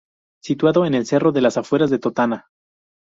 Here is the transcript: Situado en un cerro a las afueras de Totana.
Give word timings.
Situado 0.41 0.83
en 0.87 0.95
un 0.95 1.05
cerro 1.05 1.29
a 1.29 1.41
las 1.41 1.57
afueras 1.57 1.91
de 1.91 1.99
Totana. 1.99 2.47